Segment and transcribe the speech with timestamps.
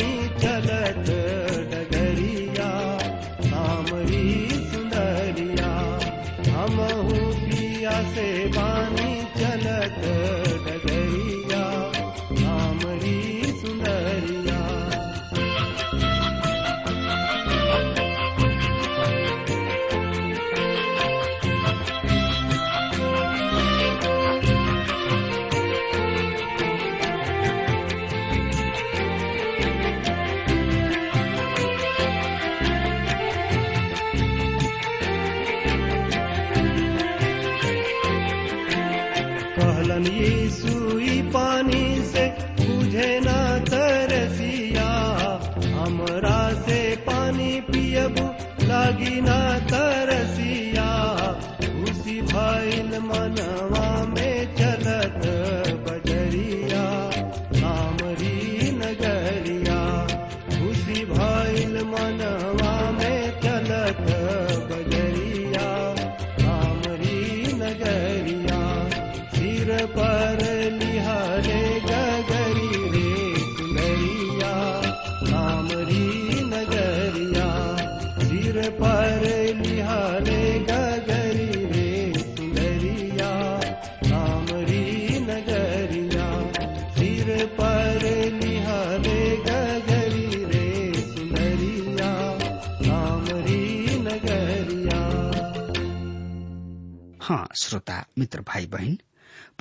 [0.00, 1.55] ी चलत।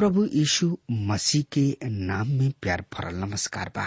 [0.06, 3.86] प्रभु यीशु मसीह के नाम में प्यार भरल नमस्कार बा।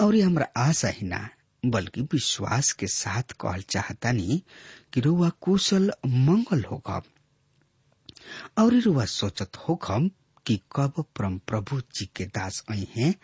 [0.00, 1.18] और ये हमरा आशा ही ना,
[1.62, 4.42] बल्कि विश्वास के साथ कहल चाहतानी
[4.94, 7.02] कि रुआ कुशल मंगल होगा
[8.58, 10.08] और रुआ सोचत होखम
[10.46, 13.14] कि कब परम प्रभु जी के दास आई हैं,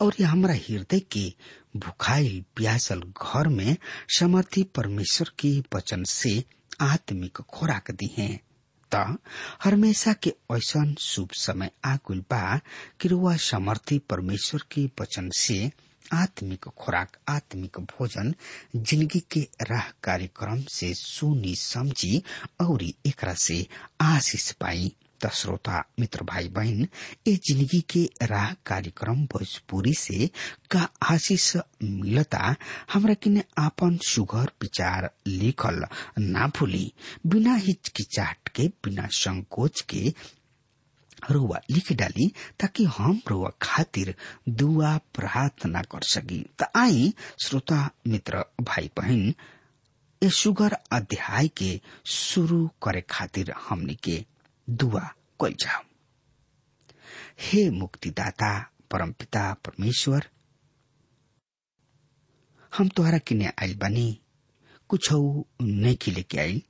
[0.00, 1.28] और ये हमरा हृदय के
[1.76, 3.76] भुखाइल प्यासल घर में
[4.18, 6.42] समर्थी परमेश्वर के वचन से
[6.80, 8.40] आत्मिक खोराक दी हैं।
[8.94, 9.04] त
[9.64, 12.58] हमेशा के ऐसन शुभ समय आकुल बा
[13.00, 15.70] कि रुआ समर्थी परमेश्वर के वचन से
[16.14, 18.34] आत्मिक खुराक, आत्मिक भोजन
[18.76, 19.40] ज़िंदगी के
[19.70, 22.22] राह कार्यक्रम से सुनी समझी
[22.60, 23.66] और एकरा से
[24.00, 24.92] आशीष पाई।
[25.34, 26.86] श्रोता, मित्र भाई बहन
[27.26, 30.26] ये ज़िंदगी के राह कार्यक्रम भोजपुरी से
[30.70, 32.54] का आशीष मिलता,
[32.92, 35.84] हमरा किने आपन सुघर विचार लिखल
[36.18, 36.92] ना भूली,
[37.26, 40.12] बिना हिचकिचाहट के, बिना संकोच के
[41.30, 42.26] रुआ लिख डाली
[42.60, 44.14] ताकि हम रुआ खातिर
[44.48, 47.12] दुआ प्रार्थना कर सकी। त आई,
[47.44, 49.34] श्रोता, मित्र भाई बहन
[50.22, 54.24] ए सुगर अध्याय के शुरू करे खातिर हमनी के
[54.70, 55.82] दुआ जाओ
[57.40, 60.28] हे मुक्तिदाता, परमपिता, परमेश्वर,
[62.76, 64.20] हम तोहरा किने आइल बानी,
[64.88, 65.08] कुछ
[65.62, 66.62] नहीं के लेके आइल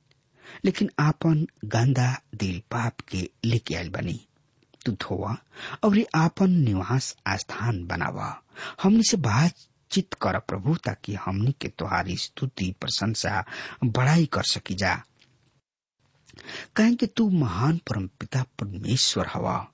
[0.65, 4.27] लेकिन आपन गंदा दिल पाप के लेके आइल बनी।
[4.85, 5.37] तू धोवा
[5.83, 8.41] और ये आपन निवास स्थान बनावा।
[8.83, 13.45] हमने से बातचीत कर प्रभु ताकि हमने के तुहारी स्तुति, प्रशंसा,
[13.83, 15.03] बड़ाई कर सकी जा।
[16.75, 19.67] कहें कि तू महान परम पिता परमेश्वर हवा।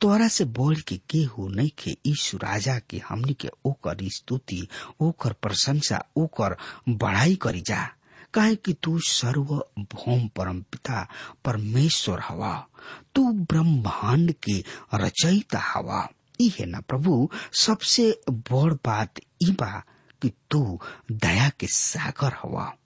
[0.00, 4.68] तोरा से बोल के केहू नहीं के ईशु राजा के हमनी के ओकर स्तुति,
[5.00, 6.56] ओकर प्रशंसा, ओकर
[6.88, 7.90] बढ़ाई करी जा।
[8.34, 9.44] काहे कि तू सर्व
[9.78, 11.08] भौम परम पिता
[11.44, 12.66] परमेश्वर हवा।
[13.14, 14.64] तू ब्रह्मांड के
[14.94, 16.08] रचयिता हवा।
[16.40, 19.82] ई है ना प्रभु, सबसे बड़ बात ई बा
[20.22, 20.80] कि तू
[21.12, 22.76] दया के सागर हवा।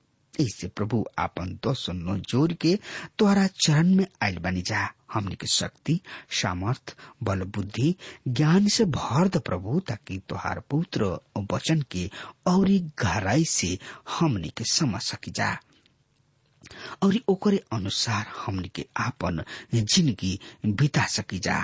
[0.40, 2.78] ऐसे प्रभु आपन दोष नो ज़ोर के
[3.18, 6.00] तोहरा चरण में आयल बनी जा। हमने के शक्ति,
[6.40, 7.94] सामर्थ, बल, बुद्धि,
[8.28, 11.04] ज्ञान से भर द प्रभु, ताकि तोहार पुत्र
[11.52, 12.10] वचन के
[12.46, 12.68] और
[13.02, 13.78] गहराई से
[14.18, 15.50] हमने के समझ सकी जा।
[17.02, 19.42] और ओकरे अनुसार हमने के आपन
[19.74, 21.58] ज़िंदगी बिता सकी जा।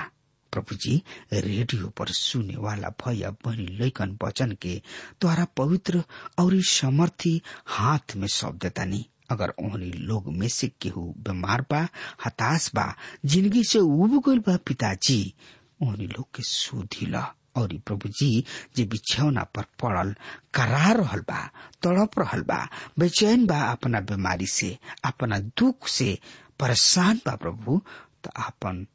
[0.57, 0.95] प्रभु जी
[1.33, 4.75] रेडियो पर सुने वाला भैया बहनी लैकन वचन के
[5.21, 6.03] द्वारा पवित्र
[6.39, 7.41] और समर्थी
[7.77, 11.81] हाथ में सौंप देता नहीं अगर ओहनी लोग में से केहू बीमार बा,
[12.25, 12.95] हताश बा,
[13.27, 15.35] ज़िंदगी से उब गईल बा पिताजी,
[15.83, 18.29] ओहनी लोग के सुधी ला। और प्रभु जी
[18.77, 20.15] जे बिछौना पर पड़ल
[20.55, 21.41] करा रहल बा,
[21.83, 22.59] तड़प रहल बा,
[22.99, 24.77] बेचैन बा अपना बीमारी से,
[25.11, 26.19] अपना दुख से,
[26.61, 27.81] परेशान बा प्रभु
[28.25, 28.87] तो अपन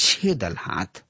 [0.00, 1.02] छेदल हाथ,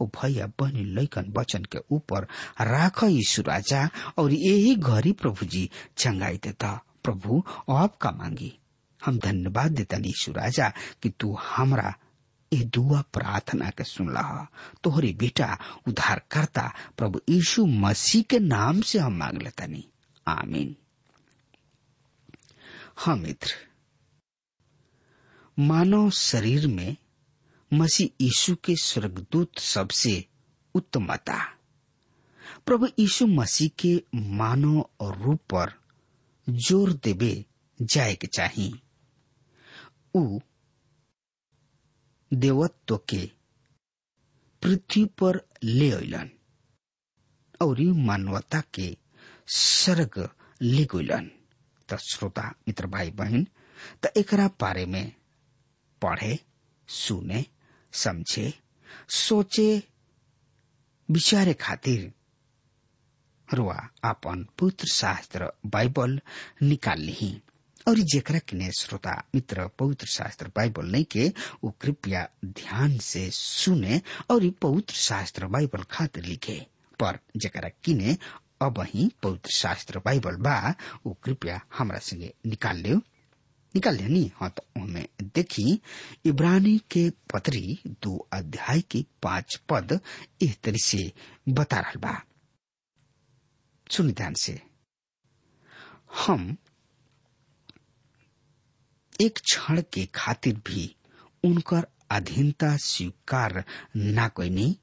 [0.00, 2.26] ओ भैया, बहनी, लैकन वचन के ऊपर
[2.60, 3.88] राख यीशु राजा,
[4.18, 8.52] और यही घड़ी प्रभु जी चंगाई देता प्रभु आपका मांगी।
[9.00, 10.68] हम धन्यवाद देता यीशु राजा
[11.02, 11.94] कि तू हमरा
[12.52, 14.22] ये दुआ प्रार्थना के सुनला
[14.84, 15.56] तोहरी बेटा
[15.88, 16.62] उद्धार करता
[16.98, 19.84] प्रभु यीशु मसीह के नाम से हम मांग लेता नहीं
[20.26, 20.74] आमीन।
[22.96, 23.54] हाँ मित्र,
[25.58, 26.96] मानव शरीर में
[27.72, 30.12] मसीह यीशु के स्वर्गदूत सबसे
[30.74, 31.38] उत्तमता
[32.66, 33.94] प्रभु यीशु मसीह के
[34.38, 35.72] मानव रूप पर
[36.48, 37.32] ज़ोर देवे
[37.80, 38.72] जाए के चाहिए
[40.16, 40.38] उ
[42.32, 43.30] देवत्व के
[44.62, 46.30] पृथ्वी पर ले अलन
[47.62, 48.96] और मानवता के
[49.54, 50.28] स्वर्ग
[50.62, 51.30] ले गलन
[51.88, 53.46] त श्रोता, मित्र भाई बहन
[54.02, 55.12] त एकरा बारे में
[56.02, 56.38] पढ़े,
[56.88, 57.44] सुने
[57.92, 58.58] समझे,
[59.08, 59.82] सोचे
[61.10, 62.12] विचारे खातिर।
[63.54, 66.20] रुआ, आपन पुत्र शास्त्र बाइबल
[66.62, 67.42] निकाल ली।
[67.88, 71.32] और जेकरा किने श्रोता, मित्र, पवित्र शास्त्र बाइबल नहीं के,
[71.64, 76.66] वो कृपया ध्यान से सुने और पवित्र शास्त्र बाइबल खातिर लिखे।
[77.00, 78.18] पर जेकरा किने
[78.62, 80.74] अब ही पवित्र शास्त्र बाइबल बा,
[81.06, 83.00] वो कृपया हमरा संगे निकाल लियो।
[83.74, 85.80] निकाल लेनी हाँ तो उनमें देखी,
[86.24, 90.00] इब्रानी के पत्री दो अध्याय के पाँच पद
[90.42, 91.12] इस तरह से
[91.48, 92.22] बता रहा बा।
[93.90, 94.60] सुन ध्यान से।
[96.26, 96.56] हम
[99.20, 100.96] एक क्षण के खातिर भी
[101.44, 103.64] उनकर अधीनता स्वीकार
[103.96, 104.76] ना कोई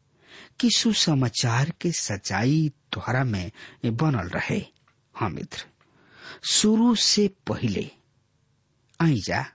[0.60, 3.52] कि सुसमाचार के सच्चाई द्वारा में
[3.86, 4.66] बनल रहे।
[5.16, 5.66] हाँ मित्र,
[6.50, 7.90] शुरू से पहले
[9.02, 9.46] आई जा,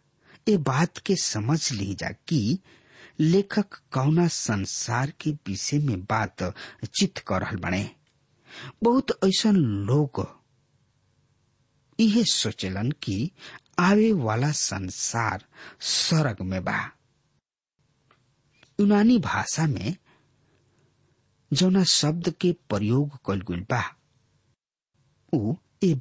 [0.48, 2.58] ए बात के समझ ली जा कि
[3.20, 6.42] लेखक कौना संसार के विषय में बात
[6.98, 7.90] चित कर बने।
[8.82, 10.20] बहुत ऐसा लोग
[12.32, 13.30] सोचलन कि
[13.78, 15.44] आवे वाला संसार
[15.80, 16.78] स्वर्ग में बा।
[18.80, 19.96] यूनानी भाषा में
[21.52, 23.82] जौना शब्द के प्रयोग कल गई बा।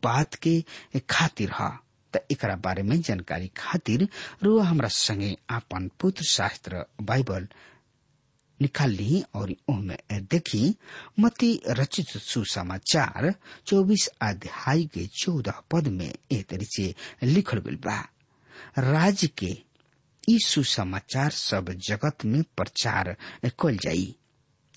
[0.03, 0.63] बात के
[1.09, 1.71] खातिर ह।
[2.15, 2.25] त
[2.65, 4.07] बारे में जानकारी खातिर
[4.43, 7.47] रुआ हमरा संगे आपन पुत्र शास्त्र बाइबल
[8.59, 9.53] निकाल ली और
[10.31, 10.63] देखी
[11.19, 13.33] मती रचित सुसमाचार
[13.67, 17.97] चौबीस अध्याय के चौदह पद में एह तरी से लिखल गइल बा।
[18.79, 19.53] राज्य के
[20.45, 23.15] सुसमाचार सब जगत में प्रचार
[23.59, 24.05] कल जाई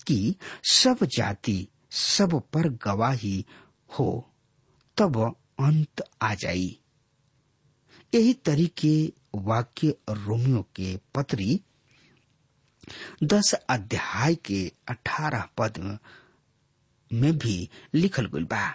[0.07, 0.35] कि
[0.71, 3.45] सब जाति, सब पर गवाही
[3.99, 4.29] हो,
[4.97, 5.17] तब
[5.59, 6.77] अंत आ जाई
[8.15, 8.95] यही तरीके
[9.45, 11.59] वाक्य रोमियो के पत्री
[13.23, 15.77] दस अध्याय के अठारह पद
[17.11, 17.57] में भी
[17.95, 18.67] लिखल गइल बा।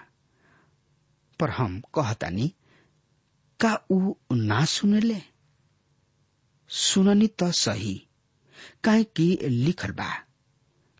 [1.40, 2.52] पर हम कहतानी,
[3.61, 5.20] का ऊ ना सुनले?
[6.70, 7.94] सुननी त सही,
[8.85, 10.11] काहे कि लिखल बा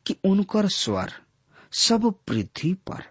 [0.06, 1.12] कि उनकर स्वर
[1.73, 3.02] सब पृथ्वी पर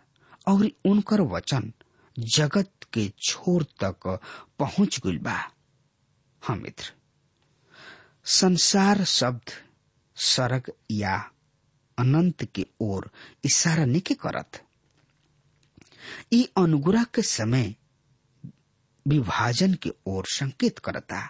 [0.52, 1.72] और उनकर वचन
[2.20, 4.20] जगत के छोर तक
[4.60, 5.52] पहुँच गइल बा।
[6.48, 6.94] हम मित्र।
[8.26, 9.52] संसार शब्द,
[10.16, 11.32] सड़क या
[11.98, 13.12] अनंत के ओर
[13.46, 14.64] इशारा नहीं करत।
[16.34, 17.76] ई अनुग्रह के समय
[19.08, 21.30] विभाजन के ओर संकेत करता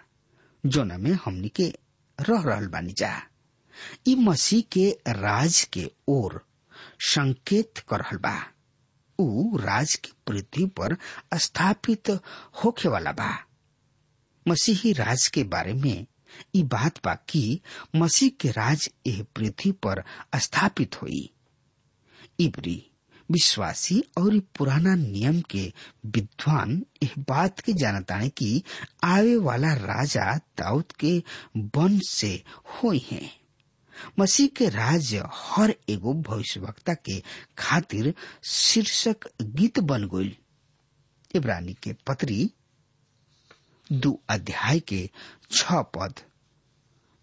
[0.65, 1.74] जोना में हमनी के
[2.19, 3.22] रह रहल बानी जा।
[4.08, 6.46] ई मसीह के राज के ओर
[7.00, 8.51] संकेत कर रहल बा।
[9.19, 10.95] ऊ राज की पृथ्वी पर
[11.39, 12.09] स्थापित
[12.63, 13.31] होखे वाला बा।
[14.45, 16.05] मसीही राज के बारे में
[16.55, 17.59] ई बात बा कि
[17.95, 20.03] मसीह के राज एह पृथ्वी पर
[20.39, 21.29] स्थापित हुई।
[22.39, 22.83] इबरी
[23.29, 25.71] विश्वासी और पुराना नियम के
[26.05, 28.63] विद्वान इस बात के जानताने कि
[29.03, 31.17] आवे वाला राजा दाऊद के
[31.77, 32.31] वंश से
[32.73, 33.38] हुई है।
[34.20, 37.20] मसीह के राज्य हर एगो भविष्यवक्ता के
[37.58, 38.13] खातिर
[38.51, 40.36] शीर्षक गीत बन गई
[41.36, 42.50] इब्रानी के पत्री
[43.91, 45.10] दो अध्याय के
[45.51, 46.20] छ पद।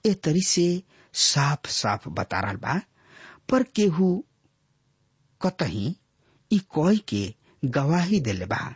[0.05, 0.67] ए तरी से
[1.15, 2.81] साफ़ साफ़ बता रहा बा,
[3.51, 4.09] पर केहू
[5.41, 5.95] कतही
[6.75, 7.25] कोई के
[7.65, 8.75] गवाही देले बा,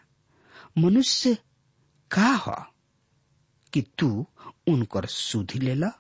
[0.79, 1.37] मनुष्य
[2.11, 2.55] का ह
[3.73, 4.09] कि तू
[4.69, 5.91] उनकर सुधि लेला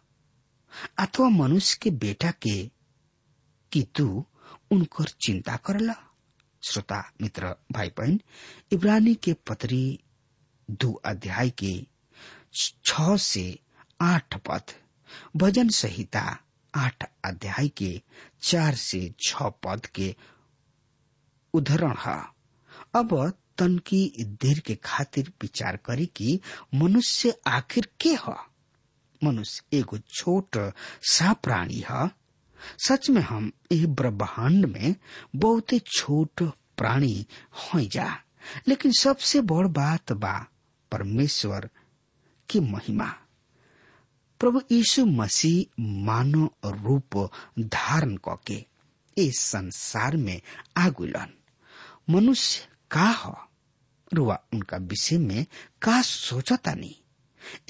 [0.98, 2.70] अथवा मनुष्य के बेटा के,
[3.72, 4.24] कि तू
[4.72, 5.94] उनकर चिंता करला
[6.62, 8.20] श्रोता, मित्र भाई बहन
[8.72, 10.00] इब्रानी के पत्री
[10.70, 11.74] दो अध्याय के
[12.54, 13.58] छ से
[14.02, 14.62] आठ पद,
[15.36, 16.38] भजन संहिता
[16.74, 18.00] आठ अध्याय के
[18.42, 20.14] चार से छ पद के
[21.54, 22.20] उदाहरण है।
[22.94, 26.40] अब तन की देर के खातिर विचार करी कि
[26.74, 28.36] मनुष्य आखिर के है?
[29.24, 30.72] मनुष्य एगो छोट
[31.02, 32.10] सा प्राणी है।
[32.86, 34.94] सच में हम यह ब्रह्मांड में
[35.36, 36.42] बहुत छोट
[36.78, 38.16] प्राणी हो जा।
[38.68, 40.46] लेकिन सबसे बड़ बात बा
[40.92, 41.70] परमेश्वर
[42.50, 43.16] की महिमा।
[44.40, 48.66] प्रभु यीशु मसीह मानव रूप धारण करके
[49.18, 50.40] इस संसार में
[50.76, 51.34] आगुलन
[52.10, 53.38] मनुष्य का हो,
[54.14, 55.46] रुआ उनका विषय में
[55.82, 56.99] का सोचता नहीं।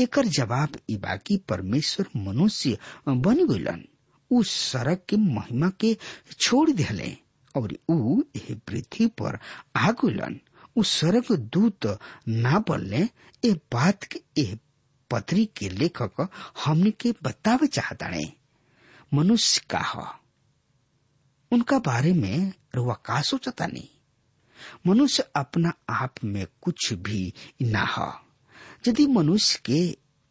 [0.01, 3.85] एकर जवाब ई बाकी परमेश्वर मनुष्य बन गइलन।
[4.31, 5.97] उ सड़क के महिमा के
[6.41, 7.17] छोड़ दिले
[7.55, 9.39] और उ पृथ्वी पर
[9.77, 10.39] आ गइलन।
[10.79, 11.87] उ सड़क दूत
[12.29, 13.03] ना बनले
[13.45, 14.57] ए बात के, एह
[15.11, 16.29] पत्री के लेखक
[16.65, 18.33] हमने के बतावे चाहता ने
[19.15, 20.05] मनुष्य का हो
[21.53, 23.89] उनका बारे में रुआ का सोचता नहीं
[24.87, 27.33] मनुष्य अपना आप में कुछ भी
[27.63, 28.11] ना हो
[28.89, 29.79] यदि मनुष्य के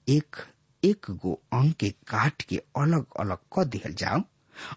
[0.08, 0.36] एक
[0.84, 4.22] एक गो अंग के काट के अलग अलग क दिहल जाओ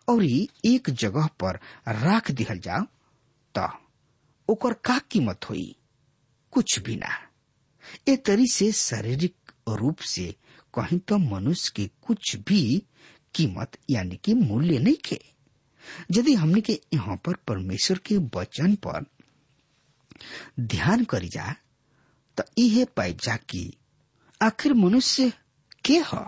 [0.09, 2.83] और एक जगह पर राख दिहल जाओ
[3.55, 3.67] तो
[4.49, 5.77] ओकर का कीमत होई?
[6.53, 7.11] कुछ भी ना।
[8.09, 10.35] ए तरी से शारीरिक रूप से
[10.75, 12.83] कहीं तो मनुष्य के कुछ भी
[13.35, 15.21] कीमत यानी कि की मूल्य नहीं खे।
[16.13, 19.05] यदि हमने के यहाँ पर परमेश्वर के वचन पर
[20.61, 21.55] ध्यान करी जा
[22.39, 23.73] तो इहे पाइप जा कि
[24.43, 25.33] आखिर मनुष्य
[25.85, 26.25] के ह?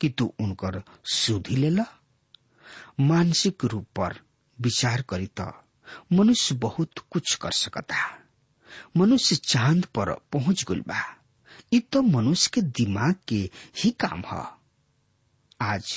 [0.00, 0.82] कि तू उनकर
[1.12, 1.84] सुधि लेला?
[3.00, 4.18] मानसिक रूप पर
[4.60, 5.44] विचार करी तो
[6.12, 7.96] मनुष्य बहुत कुछ कर सकता।
[8.96, 11.00] मनुष्य चाँद पर पहुँच गल बा।
[11.72, 13.50] इ तो मनुष्य के दिमाग के
[13.82, 14.44] ही काम ह।
[15.62, 15.92] आज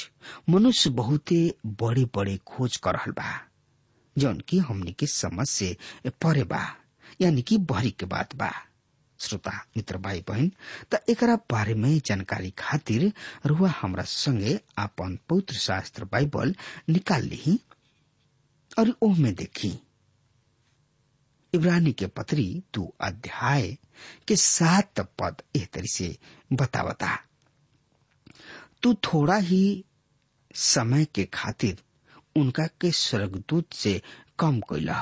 [0.50, 3.32] मनुष्य बहुते बड़े बड़े खोज कर रहल बा,
[4.18, 5.76] जौन की हमनी के समझ से
[6.08, 6.64] परे बा,
[7.22, 8.52] यानी कि बहरी के बात बा।
[9.22, 10.52] श्रोता, मित्र भाई बहन
[10.92, 13.12] त एकरा बारे में जानकारी खातिर
[13.46, 16.56] रुआ हमरा संगे आपन पवित्र शास्त्र बाइबल
[16.90, 17.60] निकाल ली
[18.80, 19.78] और ओह देखी।
[21.54, 23.68] इब्रानी के पत्री दो अध्याय
[24.28, 26.16] के सात पद एह तरी से
[26.54, 27.16] बतावता।
[28.84, 29.64] तू थोड़ा ही
[30.56, 31.82] समय के खातिर
[32.40, 34.02] उनका के स्वर्गदूत से
[34.40, 35.02] कम कैला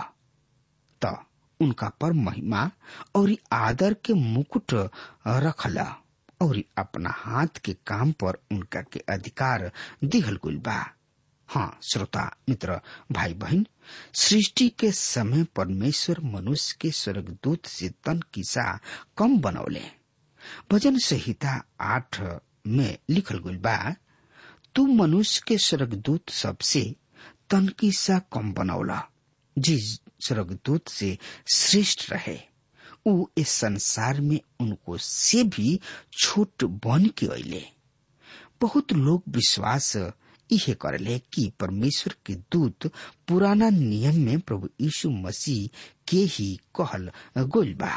[1.01, 1.17] त
[1.59, 2.69] उनका पर महिमा
[3.15, 4.73] और आदर के मुकुट
[5.27, 5.95] रखला
[6.41, 9.71] और अपना हाथ के काम पर उनका के अधिकार
[10.03, 10.93] दिहल गुल बा।
[11.49, 12.79] हाँ श्रोता, मित्र
[13.11, 13.65] भाई बहन
[14.13, 18.79] सृष्टि के समय परमेश्वर मनुष्य के स्वर्गदूत से तन किसा
[19.17, 19.83] कम बनौले।
[20.71, 22.21] भजन संहिता आठ
[22.67, 23.95] में लिखल गुल बा,
[24.75, 26.95] तू मनुष्य के स्वर्गदूत सबसे
[27.49, 29.03] तन किसा कम बनौला।
[29.57, 31.17] जिस स्वर्गदूत से
[31.55, 32.37] श्रेष्ठ रहे।
[33.07, 35.79] उ इस संसार में उनको से भी
[36.19, 37.63] छोट बन के अले
[38.61, 39.95] बहुत लोग विश्वास
[40.49, 42.87] इहे करले कि परमेश्वर के दूत
[43.27, 45.69] पुराना नियम में प्रभु यीशु मसीह
[46.07, 47.09] के ही कहल
[47.43, 47.93] गोल बा।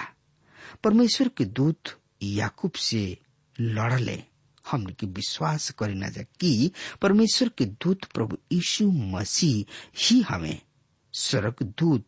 [0.85, 3.19] परमेश्वर के दूत याकूब से
[3.61, 4.23] लड़ले।
[4.71, 6.71] हमने के विश्वास करे न जा कि
[7.03, 9.65] परमेश्वर के दूत प्रभु यीशु मसीह
[10.05, 10.61] ही हमें
[11.13, 12.07] स्वर्ग दूत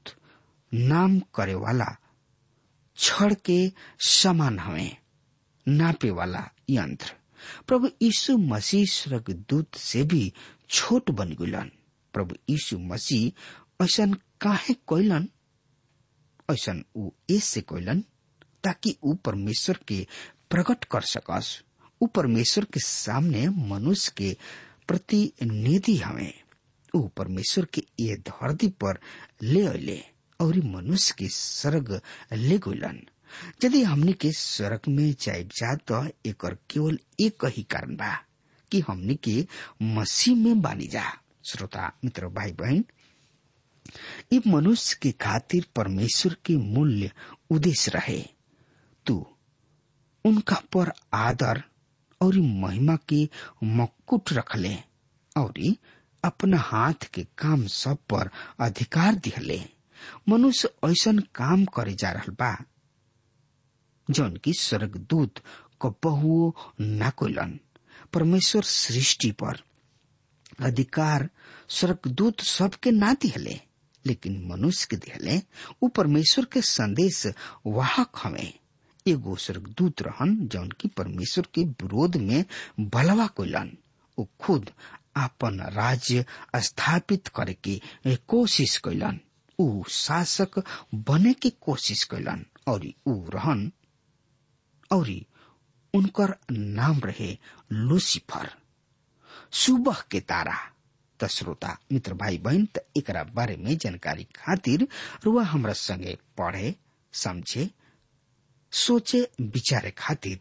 [0.74, 1.96] नाम करे वाला,
[2.96, 3.72] छड़ के
[4.06, 4.96] समान हमें
[5.68, 7.14] नापे वाला यंत्र।
[7.66, 10.32] प्रभु यीशु मसीह स्वर्गदूत से भी
[10.70, 11.70] छोट बन गुलन
[12.12, 14.06] प्रभु यीशु मसीह ऐसा
[14.40, 15.28] काहे कोइलन?
[16.50, 18.04] ऐसा ऊ ऐसे कोइलन
[18.64, 20.06] ताकि ऊ परमेश्वर के
[20.50, 21.62] प्रकट कर सकस।
[22.02, 24.36] ऊ परमेश्वर के सामने मनुष्य के
[24.88, 26.41] प्रतिनिधि हमें
[26.94, 28.98] ऊ परमेश्वर के ये धरती पर
[29.42, 30.00] ले अले
[30.40, 32.00] और मनुष्य के स्वर्ग
[32.32, 33.00] ले गुलन
[33.64, 38.14] यदि हमने के स्वर्ग में जाए जा तो एक केवल एक ही कारण बा,
[38.72, 39.46] कि हमने के
[39.82, 41.04] मसीह में बानी जा।
[41.44, 42.84] श्रोता, मित्र भाई बहन
[44.32, 47.10] ये मनुष्य के खातिर परमेश्वर के मूल्य
[47.50, 48.22] उद्देश्य रहे।
[49.06, 49.26] तू
[50.24, 51.62] उनका पर आदर
[52.20, 53.28] और महिमा के
[53.64, 54.74] मकुट रखले
[55.36, 55.58] और
[56.24, 58.30] अपना हाथ के काम सब पर
[58.66, 59.60] अधिकार दिहले
[60.28, 62.56] मनुष्य ऐसा काम करे जा रहा बा,
[64.08, 65.38] जौन की स्वर्गदूत
[65.80, 67.58] को बहु न कोलन
[68.12, 69.62] परमेश्वर सृष्टि पर
[70.66, 71.28] अधिकार
[71.78, 73.60] स्वर्गदूत सबके ना दिहले
[74.04, 75.40] लेकिन मनुष्य के दिहले
[75.82, 77.26] उ परमेश्वर के संदेश
[77.66, 78.52] वाहक हमें
[79.06, 82.44] एगो स्वर्गदूत रहन जौन की परमेश्वर के विरोध में
[82.94, 83.76] बलवा कोलन
[84.18, 84.70] उ खुद
[85.16, 86.24] आपन राज्य
[86.56, 87.80] स्थापित करे के
[88.16, 89.20] कोशिश कैलन।
[89.60, 93.72] ऊ शासक बने के कोशिश कैलन और ऊ रहन।
[94.92, 95.10] और
[95.94, 97.38] उनकर नाम रहे
[97.72, 98.50] लूसीफर।
[99.52, 100.56] सुबह के तारा।
[101.20, 104.88] त श्रोता, मित्र भाई बहन त एकरा बारे में जानकारी खातिर
[105.24, 106.74] रुआ हमरा संगे पढ़े,
[107.12, 107.70] समझे,
[108.72, 110.40] सोचे, विचारे खातिर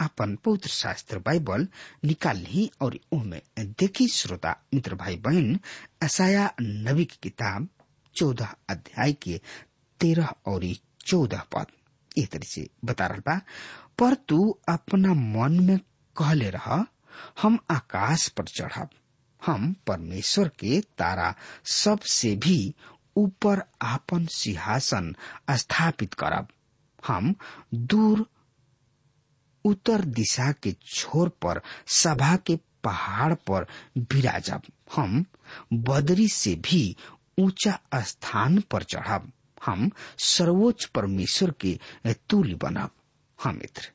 [0.00, 1.68] अपन पवित्र शास्त्र बाइबल
[2.04, 5.60] निकाल ली और उनमें देखी श्रोता मित्र भाई बहन
[6.02, 7.68] असाया नबी की किताब
[8.14, 9.40] चौदह अध्याय के
[10.00, 10.74] तेरह और
[11.06, 11.66] चौदह पद।
[12.16, 13.40] इस तरह से बता रहा बा।
[13.98, 15.78] पर तू अपना मन में
[16.16, 16.86] कहले रह,
[17.42, 18.88] हम आकाश पर चढ़ब।
[19.46, 22.74] हम परमेश्वर के तारा सबसे भी
[23.16, 25.16] ऊपर आपन सिंहासन
[25.50, 26.48] स्थापित करब।
[27.06, 27.34] हम
[27.74, 28.33] दूर
[29.64, 31.60] उत्तर दिशा के छोर पर,
[32.02, 33.66] सभा के पहाड़ पर
[33.98, 34.62] विराजब
[34.96, 35.24] हम
[35.88, 36.84] बदरी से भी
[37.40, 39.30] ऊँचा स्थान पर चढ़ब।
[39.66, 39.90] हम
[40.24, 41.78] सर्वोच्च परमेश्वर के
[42.30, 42.90] तुल्य बनब।
[43.38, 43.90] हम मित्र,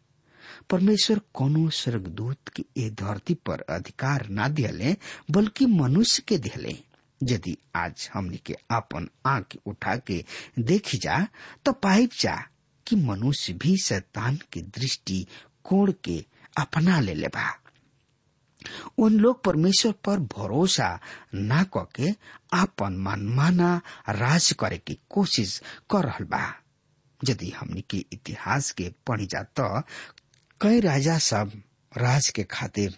[0.69, 4.95] परमेश्वर कोनो स्वर्गदूत के ए धरती पर अधिकार ना दिले
[5.31, 6.75] बल्कि मनुष्य के दिले
[7.21, 10.23] यदि आज हमने के अपन आँख उठा के
[10.59, 11.25] देखी जा
[11.65, 12.35] तो पाइप जा
[12.87, 15.25] कि मनुष्य भी शैतान के दृष्टि
[15.65, 16.23] कोण के
[16.57, 17.47] अपना ले लेबा।
[18.99, 20.87] उन लोग परमेश्वर पर भरोसा
[21.33, 22.09] ना करके
[22.57, 23.75] आपन मनमाना
[24.09, 26.43] राज करे की कोशिश कर रहल बा।
[27.21, 29.67] यदि हमनी के इतिहास के पढ़ी जा तो
[30.61, 31.51] कई राजा सब
[31.97, 32.97] राज के खातिर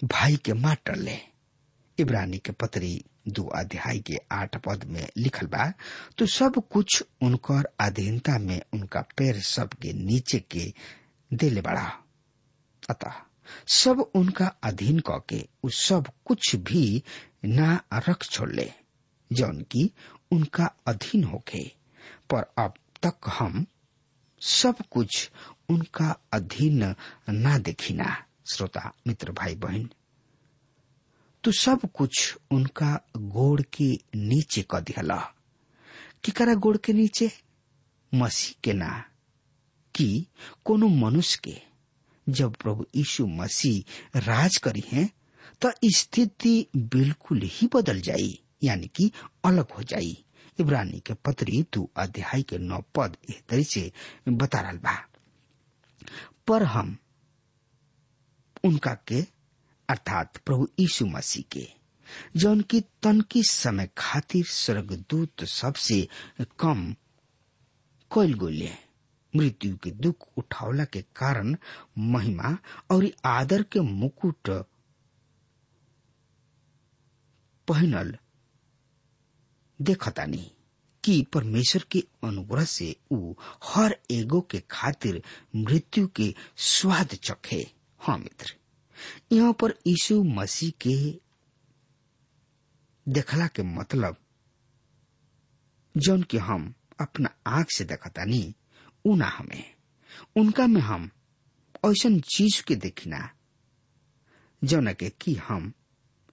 [0.00, 1.18] भाई के मार टले
[1.98, 2.92] इब्रानी के पत्री
[3.26, 5.72] दो अध्याय के आठ पद में लिखल बा
[6.18, 10.72] तो सब कुछ उनकर अधीनता में उनका पैर सबके नीचे के
[11.30, 11.86] दिले बड़ा।
[12.90, 13.20] अतः
[13.74, 17.02] सब उनका अधीन के उ सब कुछ भी
[17.44, 18.70] ना रख छोड़ले,
[19.30, 19.90] जौन की
[20.32, 21.62] उनका अधीन होके
[22.30, 22.74] पर अब
[23.06, 23.64] तक हम
[24.42, 25.30] सब कुछ
[25.70, 26.94] उनका अधीन
[27.30, 28.16] ना देखिना
[28.52, 29.88] श्रोता, मित्र भाई बहन
[31.44, 35.16] तो सब कुछ उनका गोड़ के नीचे क दिहला।
[36.24, 37.30] केकरा गोड़ के नीचे?
[38.14, 39.04] मसीह के ना।
[39.94, 40.26] कि
[40.64, 41.56] कोनो मनुष्य के?
[42.28, 45.10] जब प्रभु यीशु मसीह राज करी है
[45.62, 49.12] तो स्थिति बिल्कुल ही बदल जाई, यानी कि
[49.44, 50.24] अलग हो जाई।
[50.60, 53.92] इब्रानी के पत्री तू अध्याय के नौ पद एह तरी से
[54.28, 55.08] बता रहा बा।
[56.48, 56.98] पर हम
[58.64, 59.22] उनका के
[59.94, 61.66] अर्थात प्रभु यीशु मसीह के
[62.40, 66.00] जौन की तनकी समय खातिर स्वर्गदूत सबसे
[66.60, 66.90] कम
[68.10, 68.70] कैल गोले
[69.34, 71.54] मृत्यु के दुख उठावला के कारण
[72.14, 72.56] महिमा
[72.94, 74.50] और आदर के मुकुट
[77.68, 78.16] पहनल
[79.80, 80.50] देखतानी
[81.04, 83.34] कि परमेश्वर के अनुग्रह से ऊ
[83.74, 85.22] हर एगो के खातिर
[85.56, 86.34] मृत्यु के
[86.70, 87.66] स्वाद चखे।
[88.00, 88.54] हाँ मित्र।
[89.32, 91.20] यहाँ पर यीशु मसीह के
[93.08, 94.16] देखला के मतलब
[95.96, 98.54] जौन कि हम अपना आँख से देखतानी
[99.06, 99.74] ऊ ना हमें
[100.36, 101.10] उनका में हम
[101.86, 103.30] ऐसा चीज़ के देखना,
[104.64, 105.72] जौन के कि हम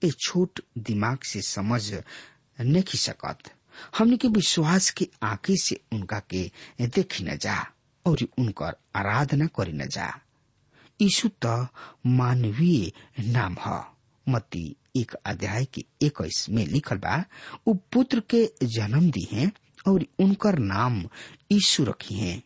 [0.03, 1.93] ए छोट दिमाग से समझ
[2.61, 3.39] नहीं सकत।
[3.97, 6.51] हमने के विश्वास के आँखें से उनका के
[6.81, 7.73] देखी न जा,
[8.05, 10.19] और उनकर आराधना करी न जा।
[11.01, 11.55] यीशु तो
[12.05, 12.91] मानवीय
[13.31, 13.79] नाम है।
[14.27, 17.23] मती एक अध्याय के इक्कीस में लिखल बा,
[17.67, 19.51] उ पुत्र के जन्म दी है
[19.87, 20.99] और उनकर नाम
[21.51, 22.41] यीशु रखी हैं।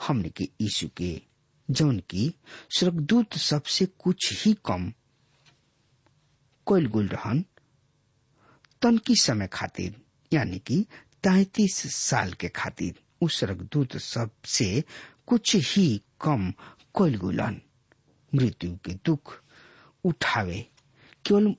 [0.00, 1.20] हमने के यीशु के
[1.68, 2.32] जौन की
[2.78, 4.92] स्वर्गदूत सबसे कुछ ही कम
[6.66, 7.44] कोयल गुल रहन
[8.82, 9.94] तन की समय खातिर,
[10.32, 10.84] यानी कि
[11.22, 14.84] तैतीस साल के खातिर, उस स्वर्गदूत सबसे
[15.26, 16.52] कुछ ही कम
[16.94, 17.60] कोयल गुलन
[18.32, 19.34] मृत्यु के दुख
[20.04, 20.60] उठावे।
[21.24, 21.54] केवल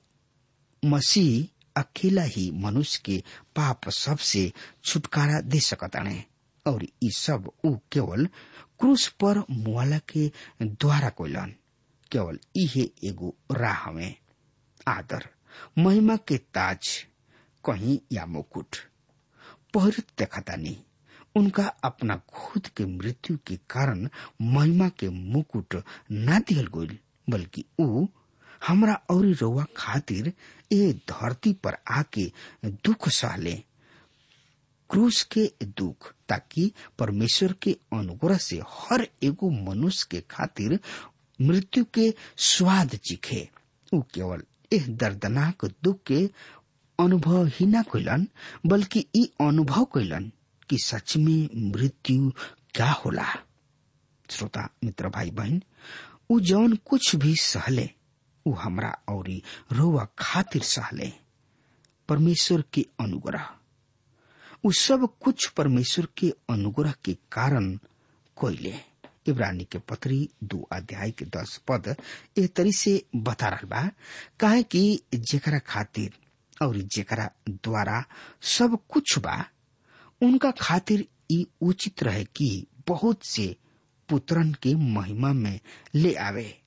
[0.82, 3.22] मसीह अकेला ही मनुष्य के
[3.56, 4.52] पाप सबसे
[4.84, 6.22] छुटकारा दे सकताने
[6.66, 8.26] और ये सब ऊ केवल
[8.80, 10.30] क्रूस पर मुआला के
[10.62, 11.54] द्वारा कोइलन
[12.12, 14.14] केवल इहे एगो राह में
[14.88, 15.28] आदर,
[15.78, 16.88] महिमा के ताज
[17.64, 18.76] कहीं या मुकुट,
[19.74, 20.76] पहरित देखतानी
[21.38, 24.08] उनका अपना खुद के मृत्यु के कारण
[24.54, 25.76] महिमा के मुकुट
[26.12, 26.98] न दियल गईल
[27.30, 28.06] बल्कि ऊ
[28.66, 30.32] हमरा और रउआ खातिर
[30.72, 32.30] ए धरती पर आके
[32.66, 33.54] दुख सहले
[34.90, 40.78] क्रूस के दुख, ताकि परमेश्वर के अनुग्रह से हर एगो मनुष्य के खातिर
[41.38, 42.12] मृत्यु के
[42.50, 43.48] स्वाद चिखे।
[43.94, 46.24] ऊ केवल एह दर्दनाक दुख के
[46.98, 48.26] अनुभव ही न कैलन
[48.66, 50.30] बल्कि ई अनुभव कैलन
[50.70, 52.30] कि सच में मृत्यु
[52.74, 53.26] क्या होला?
[54.30, 55.62] श्रोता, मित्र भाई बहन
[56.30, 57.88] ऊ जौन कुछ भी सहले,
[58.46, 59.28] ऊ हमरा और
[59.72, 61.12] रोवा खातिर सहले।
[62.08, 63.48] परमेश्वर के अनुग्रह।
[64.66, 67.76] ऊ सब कुछ परमेश्वर के अनुग्रह के कारण
[68.36, 68.74] कोयले
[69.28, 71.94] इब्रानी के पत्री दो अध्याय के दस पद
[72.38, 73.88] ए तरी से बता रहा बा।
[74.40, 76.12] काहे कि जेकरा खातिर
[76.66, 78.04] और जेकरा द्वारा
[78.56, 79.36] सब कुछ बा
[80.22, 83.56] उनका खातिर ई उचित रहे कि बहुत से
[84.08, 85.60] पुत्रन के महिमा में
[85.94, 86.62] ले आवे।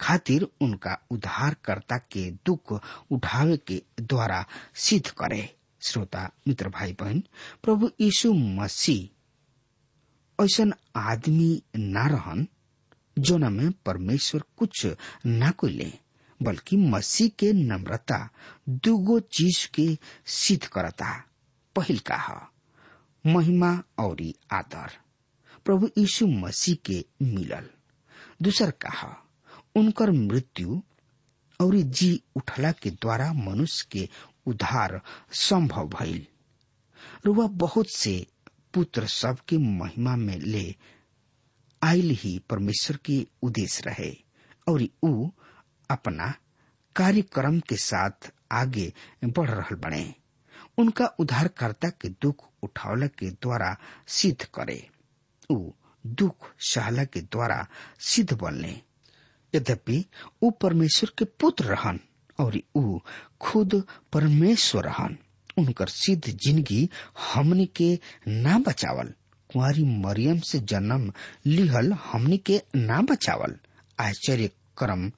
[0.00, 5.56] खातिर उनका उद्धारकर्ता के दुख उठावे के द्वारा सिद्ध करे।
[5.88, 7.22] श्रोता, मित्र भाई बहन
[7.62, 10.64] प्रभु यीशु मसीह ऐसा
[10.96, 12.46] आदमी ना रहन
[13.18, 14.86] जोना में परमेश्वर कुछ
[15.26, 15.92] ना कोई
[16.42, 18.30] बल्कि मसीह के नम्रता
[18.68, 21.24] दुगो चीज़ के सिद्ध करता।
[21.76, 22.53] पहिल का है।
[23.26, 24.16] महिमा और
[24.52, 24.90] आदर।
[25.64, 27.70] प्रभु यीशु मसीह के मिलल।
[28.42, 29.28] दूसर कहा,
[29.74, 30.82] उनकर मृत्यु
[31.60, 34.08] और जी उठला के द्वारा मनुष्य के
[34.46, 35.00] उद्धार
[35.32, 36.26] संभव भइल।
[37.26, 38.26] बहुत से
[38.74, 40.74] पुत्र सब के महिमा में ले
[41.82, 44.24] आयल ही परमेश्वर के उद्देश्य रहे
[44.68, 45.30] और ऊ
[45.90, 46.34] अपना
[46.96, 48.92] कार्यक्रम के साथ आगे
[49.24, 50.14] बढ़ रहा बने।
[50.78, 53.76] उनका उद्धारकर्ता के दुख उठावला के द्वारा
[54.08, 54.82] सिद्ध करे।
[55.50, 55.70] ऊ
[56.04, 57.66] दुख सहला के द्वारा
[58.06, 58.74] सिद्ध बनले।
[59.54, 60.04] यद्यपि
[60.42, 62.00] ऊ परमेश्वर के पुत्र रहन
[62.40, 62.98] और ऊ
[63.40, 65.16] खुद परमेश्वर रहन,
[65.58, 66.88] उनकर सिद्ध ज़िंदगी
[67.34, 67.98] हमनी के
[68.28, 69.12] ना बचावल।
[69.50, 71.12] कुंवारी मरियम से जन्म
[71.46, 73.56] लिहल हमनी के ना बचावल।
[74.00, 75.10] आश्चर्य कर्म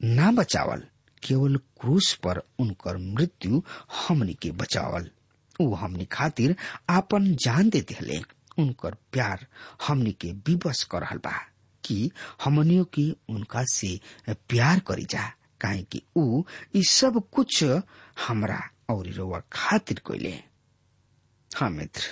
[0.00, 0.82] ना बचावल।
[1.22, 3.62] केवल क्रूस पर उनकर मृत्यु
[3.98, 5.10] हमनी के बचावल।
[5.60, 6.54] ऊ हमनी खातिर
[6.90, 8.20] आपन जान दे दिले
[8.62, 9.46] उनकर प्यार
[9.86, 11.32] हमनी के विवश कर रहल बा,
[11.84, 12.10] कि
[12.44, 13.98] हमनियों के उनका से
[14.48, 15.26] प्यार करी जा,
[15.60, 16.42] काहे कि ऊ
[16.88, 17.62] सब कुछ
[18.26, 20.32] हमरा और रउआ खातिर कोइले।
[21.50, 22.02] हाँ मित्र।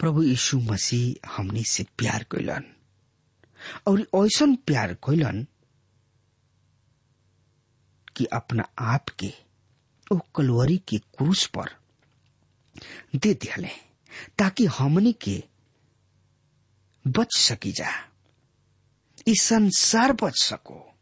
[0.00, 2.64] प्रभु यीशु मसीह हमनी से प्यार कैलन
[3.88, 5.46] और ऐसन प्यार कैलन
[8.16, 9.32] कि अपना आप के
[10.12, 11.70] ओ कलवरी के क्रूस पर
[13.16, 13.68] दे दिले
[14.38, 15.44] ताकि हमनी के
[17.06, 17.90] बच सकी जा।
[19.26, 20.94] इस संसार बच सको।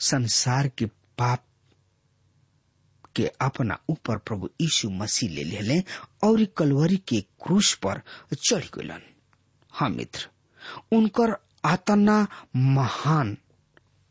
[0.00, 1.44] संसार के पाप
[3.16, 5.80] के अपना ऊपर प्रभु यीशु मसीह ले लेले
[6.24, 8.02] और कलवरी के क्रूस पर
[8.48, 9.02] चढ़ गलन
[9.72, 10.28] हाँ मित्र,
[10.92, 13.36] उनकर आतना महान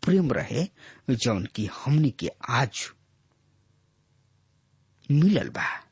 [0.01, 0.67] प्रेम रहे
[1.09, 2.91] जौन की हमनी के आज
[5.13, 5.83] मिलल बा।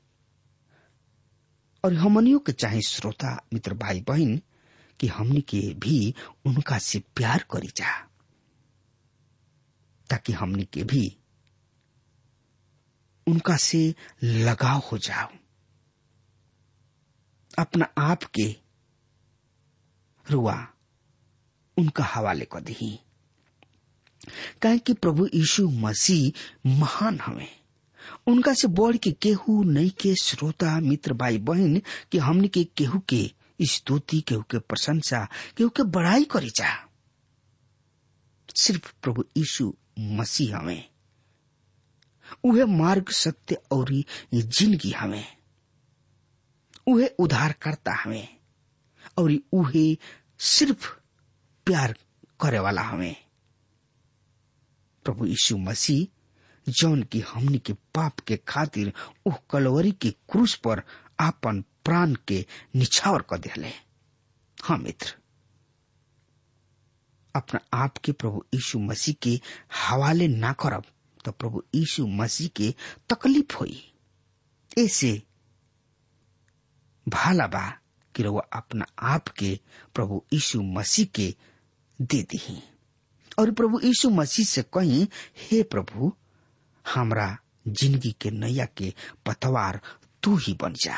[1.86, 4.42] और हमनियों के चाहे श्रोता, मित्र भाई बहन
[5.00, 8.08] कि हमनी के भी उनका से प्यार करी जा।
[10.10, 11.18] ताकि हमनी के भी
[13.28, 15.28] उनका से लगाव हो जाओ।
[17.60, 18.56] अपना आप के
[20.32, 20.68] रुआ
[21.78, 23.00] उनका हवाले कर दी
[24.62, 26.32] कहे कि प्रभु यीशु मसीह
[26.70, 27.61] महान हमें।
[28.28, 31.82] उनका से बढ़ के केहू नहीं के श्रोता, मित्र भाई बहन
[32.12, 33.32] कि हमने के केहू के
[33.62, 36.90] स्तुति, केहू के प्रशंसा, केहू के बड़ाई करी जा।
[38.56, 40.90] सिर्फ़ प्रभु यीशु मसीह हमें।
[42.44, 44.04] उहे मार्ग, सत्य और
[44.34, 45.38] ज़िंदगी हमें।
[46.88, 48.38] उहे उधार करता हमें।
[49.18, 49.98] और उहे
[50.40, 50.94] सिर्फ़
[51.66, 51.96] प्यार
[52.42, 53.16] करे वाला हमें।
[55.06, 56.21] प्रभु यीशु मसीह
[56.68, 58.92] जौन की हमनी के पाप के खातिर
[59.28, 60.82] उह कलवरी के क्रूस पर
[61.20, 62.46] आपन प्राण के
[62.76, 63.72] निछावर कर दिले
[64.58, 65.16] हाँ मित्र।
[67.36, 69.40] अपना आप के प्रभु यीशु मसीह के
[69.88, 70.86] हवाले ना करब
[71.26, 72.74] तो प्रभु यीशु मसीह के
[73.10, 73.82] तकलीफ़ हुई।
[74.80, 75.22] ऐसे
[77.08, 77.68] भाला बा
[78.16, 79.60] कि रउआ अपना आप के
[79.96, 81.34] प्रभु यीशु मसीह के
[82.00, 82.62] दे दी
[83.40, 86.12] और प्रभु यीशु मसीह से कही, हे प्रभु
[86.86, 88.94] हमरा ज़िंदगी के नैया के
[89.26, 89.80] पतवार
[90.24, 90.96] तू ही बन जा।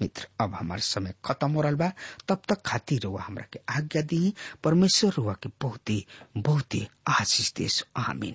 [0.00, 1.90] मित्र, अब हमार समय खत्म हो रहा बा।
[2.28, 4.32] तब तक खातिर रुआ हमरा के आज्ञा दी,
[4.64, 6.04] परमेश्वर रुआ के बहुत ही
[6.36, 8.34] बहुत ही आशीष देश आमीन।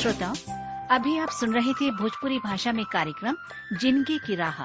[0.00, 0.34] श्रोताओं
[0.90, 3.36] अभी आप सुन रहे थे भोजपुरी भाषा में कार्यक्रम,
[3.80, 4.62] ज़िंदगी की राह।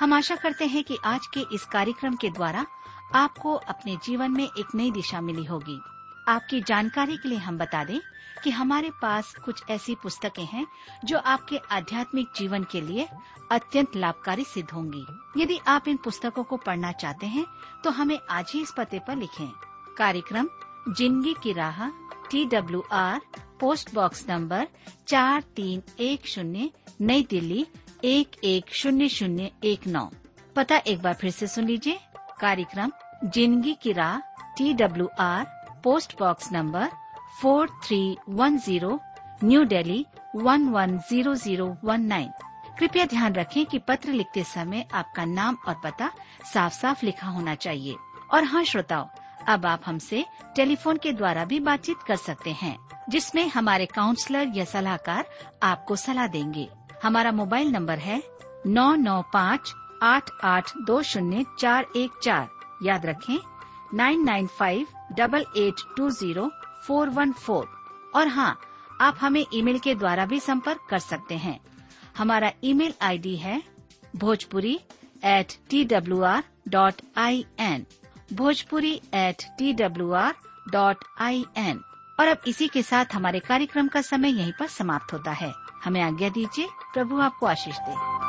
[0.00, 2.64] हम आशा करते हैं कि आज के इस कार्यक्रम के द्वारा
[3.14, 5.80] आपको अपने जीवन में एक नई दिशा मिली होगी।
[6.28, 7.98] आपकी जानकारी के लिए हम बता दें
[8.44, 10.66] कि हमारे पास कुछ ऐसी पुस्तकें हैं
[11.04, 13.06] जो आपके आध्यात्मिक जीवन के लिए
[13.52, 15.04] अत्यंत लाभकारी सिद्ध होंगी।
[15.36, 17.44] यदि आप इन पुस्तकों को पढ़ना चाहते हैं
[17.84, 19.48] तो हमें आज ही इस पते पर लिखें।
[19.98, 20.48] कार्यक्रम,
[20.88, 21.86] ज़िंदगी की राह
[22.30, 23.20] T W R
[23.60, 24.66] post box number
[25.08, 26.70] चार तीन एक शून्य,
[27.00, 27.66] नई दिल्ली
[28.04, 30.08] एक एक शून्य शून्य एक नौ।
[30.56, 31.98] पता एक बार फिर से सुन लीजिए।
[32.40, 32.92] कार्यक्रम
[33.24, 34.18] ज़िंदगी की राह
[34.56, 35.46] T W R
[35.84, 36.88] post box number
[37.40, 38.98] four three one zero
[39.44, 40.04] New Delhi
[40.36, 42.30] one one zero zero one nine
[42.78, 46.10] कृपया ध्यान रखें कि पत्र लिखते समय आपका नाम और पता
[46.52, 47.96] साफ़ साफ़ लिखा होना चाहिए।
[48.34, 49.06] और हाँ श्रोताओं,
[49.48, 50.24] अब आप हमसे
[50.56, 52.76] टेलीफोन के द्वारा भी बातचीत कर सकते हैं,
[53.10, 55.26] जिसमें हमारे काउंसलर या सलाहकार
[55.62, 56.68] आपको सलाह देंगे।
[57.02, 58.22] हमारा मोबाइल नंबर है
[58.66, 62.48] नौ नौ पाँच आठ आठ दो शून्य चार एक चार।
[62.82, 63.38] याद रखें
[63.94, 64.86] nine nine five
[65.16, 66.50] double eight two zero
[66.86, 67.68] four one four
[68.16, 68.58] और हाँ
[69.00, 71.58] आप हमें ईमेल के द्वारा भी संपर्क कर सकते हैं।
[72.18, 73.62] हमारा ईमेल आईडी है
[74.16, 74.78] Bhojpuri
[75.24, 77.86] at T W R dot I N
[78.32, 80.34] Bhojpuri at T W R
[80.72, 81.80] dot I N
[82.20, 85.52] और अब इसी के साथ हमारे कार्यक्रम का समय यहीं पर समाप्त होता है।
[85.84, 88.19] हमें आज्ञा दीजिए, प्रभु आपको आशीष दे।